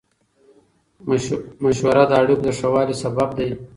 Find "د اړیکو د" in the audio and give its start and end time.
2.07-2.49